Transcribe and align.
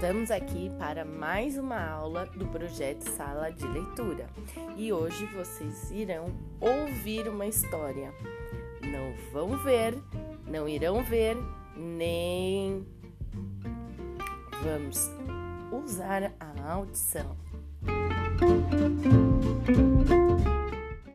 Estamos 0.00 0.30
aqui 0.30 0.72
para 0.78 1.04
mais 1.04 1.58
uma 1.58 1.78
aula 1.78 2.24
do 2.24 2.46
projeto 2.46 3.02
Sala 3.02 3.52
de 3.52 3.66
Leitura 3.66 4.30
e 4.74 4.90
hoje 4.90 5.26
vocês 5.26 5.90
irão 5.90 6.32
ouvir 6.58 7.28
uma 7.28 7.46
história. 7.46 8.10
Não 8.80 9.12
vão 9.30 9.58
ver, 9.58 9.94
não 10.46 10.66
irão 10.66 11.04
ver, 11.04 11.36
nem 11.76 12.82
vamos 14.62 15.10
usar 15.70 16.32
a 16.40 16.72
audição. 16.72 17.36
Música 17.82 19.19